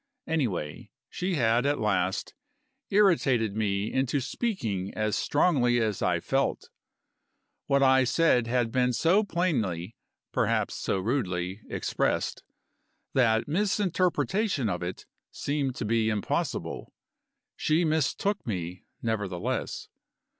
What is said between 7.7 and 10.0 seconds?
I said had been so plainly